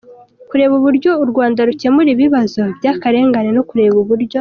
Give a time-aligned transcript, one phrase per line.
[0.49, 4.29] kureba uburyo u Rwanda rukemura ibibazo by‟akarengane no kureba uburyo